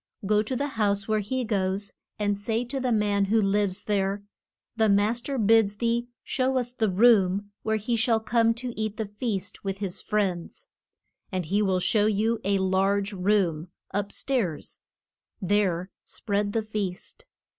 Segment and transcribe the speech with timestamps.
[0.25, 4.23] Go to the house where he goes, and say to the man who lives there,
[4.75, 8.97] The mas ter bids thee show us the room where he shall come to eat
[8.97, 10.69] the feast with his friends.
[11.31, 14.81] And he will show you a large room, up stairs;
[15.39, 17.27] there spread the feast.